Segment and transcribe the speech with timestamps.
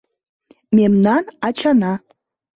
[0.75, 1.93] —Мемнан ачана.